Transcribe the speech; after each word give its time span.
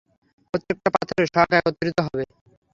প্রত্যেকটা 0.49 0.89
পাথরের 0.95 1.27
শক 1.27 1.49
একত্রিত 1.59 1.97
হবে। 2.05 2.23